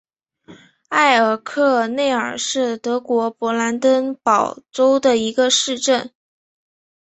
[0.89, 6.11] 埃尔克内尔是德国勃兰登堡州的一个市镇。